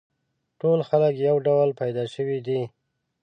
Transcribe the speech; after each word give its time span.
ټول 0.61 0.79
خلک 0.89 1.13
یو 1.27 1.35
ډول 1.47 1.69
پیدا 1.81 2.03
شوي 2.15 2.39
دي. 2.47 2.61